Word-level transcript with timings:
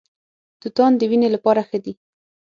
توتان 0.61 0.91
د 0.97 1.01
وینې 1.09 1.29
لپاره 1.35 1.61
ښه 1.69 1.79
دي. 1.85 1.93